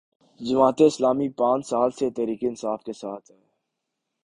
جماعت 0.39 0.81
اسلامی 0.81 1.29
پانچ 1.29 1.67
سال 1.67 1.91
سے 1.91 2.09
تحریک 2.09 2.43
انصاف 2.43 2.83
کے 2.83 2.93
ساتھ 2.93 3.31
ہے۔ 3.31 3.37